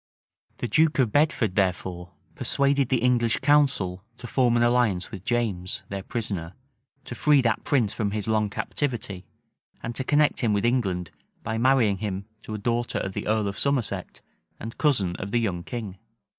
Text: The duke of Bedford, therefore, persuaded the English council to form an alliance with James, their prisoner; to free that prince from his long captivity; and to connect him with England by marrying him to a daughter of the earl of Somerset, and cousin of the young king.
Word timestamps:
The 0.57 0.67
duke 0.67 0.97
of 0.97 1.11
Bedford, 1.11 1.53
therefore, 1.53 2.13
persuaded 2.33 2.89
the 2.89 3.03
English 3.03 3.37
council 3.41 4.03
to 4.17 4.25
form 4.25 4.57
an 4.57 4.63
alliance 4.63 5.11
with 5.11 5.23
James, 5.23 5.83
their 5.89 6.01
prisoner; 6.01 6.55
to 7.05 7.13
free 7.13 7.39
that 7.43 7.63
prince 7.63 7.93
from 7.93 8.09
his 8.09 8.27
long 8.27 8.49
captivity; 8.49 9.27
and 9.83 9.93
to 9.93 10.03
connect 10.03 10.39
him 10.39 10.53
with 10.53 10.65
England 10.65 11.11
by 11.43 11.59
marrying 11.59 11.99
him 11.99 12.25
to 12.41 12.55
a 12.55 12.57
daughter 12.57 12.97
of 12.97 13.13
the 13.13 13.27
earl 13.27 13.47
of 13.47 13.59
Somerset, 13.59 14.21
and 14.59 14.75
cousin 14.79 15.15
of 15.17 15.29
the 15.29 15.39
young 15.39 15.61
king. 15.63 15.99